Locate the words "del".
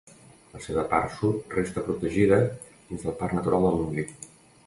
3.09-3.17, 3.69-3.79